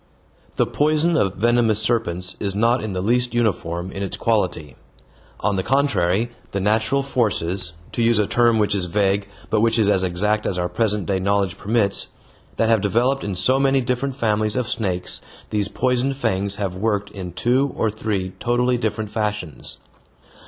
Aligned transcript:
The 0.55 0.65
poison 0.65 1.15
of 1.15 1.35
venomous 1.35 1.79
serpents 1.79 2.35
is 2.39 2.55
not 2.55 2.83
in 2.83 2.93
the 2.93 3.03
least 3.03 3.35
uniform 3.35 3.91
in 3.91 4.01
its 4.01 4.17
quality. 4.17 4.75
On 5.41 5.57
the 5.57 5.61
contrary, 5.61 6.31
the 6.53 6.59
natural 6.59 7.03
forces 7.03 7.73
to 7.91 8.01
use 8.01 8.17
a 8.17 8.25
term 8.25 8.57
which 8.57 8.73
is 8.73 8.85
vague, 8.85 9.29
but 9.51 9.61
which 9.61 9.77
is 9.77 9.87
as 9.89 10.03
exact 10.03 10.47
as 10.47 10.57
our 10.57 10.67
present 10.69 11.05
day 11.05 11.19
knowledge 11.19 11.55
permits 11.55 12.09
that 12.55 12.67
have 12.67 12.81
developed 12.81 13.23
in 13.23 13.35
so 13.35 13.59
many 13.59 13.79
different 13.79 14.15
families 14.15 14.55
of 14.55 14.67
snakes 14.67 15.21
these 15.51 15.67
poisoned 15.67 16.17
fangs 16.17 16.55
have 16.55 16.73
worked 16.73 17.11
in 17.11 17.31
two 17.31 17.71
or 17.77 17.91
three 17.91 18.33
totally 18.39 18.79
different 18.79 19.11
fashions. 19.11 19.77